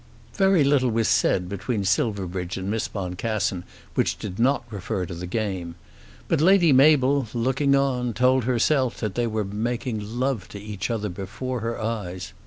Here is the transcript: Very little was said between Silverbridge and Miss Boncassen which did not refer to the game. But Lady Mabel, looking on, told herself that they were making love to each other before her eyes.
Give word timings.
Very 0.33 0.63
little 0.63 0.89
was 0.89 1.07
said 1.07 1.47
between 1.47 1.85
Silverbridge 1.85 2.57
and 2.57 2.71
Miss 2.71 2.87
Boncassen 2.87 3.63
which 3.93 4.17
did 4.17 4.39
not 4.39 4.65
refer 4.71 5.05
to 5.05 5.13
the 5.13 5.27
game. 5.27 5.75
But 6.27 6.41
Lady 6.41 6.73
Mabel, 6.73 7.27
looking 7.35 7.75
on, 7.75 8.15
told 8.15 8.45
herself 8.45 8.99
that 8.99 9.13
they 9.13 9.27
were 9.27 9.45
making 9.45 10.19
love 10.19 10.47
to 10.49 10.59
each 10.59 10.89
other 10.89 11.09
before 11.09 11.59
her 11.59 11.79
eyes. 11.79 12.33